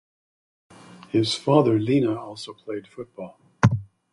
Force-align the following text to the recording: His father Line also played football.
His 1.09 1.35
father 1.35 1.77
Line 1.79 2.07
also 2.07 2.53
played 2.55 2.87
football. 2.87 3.39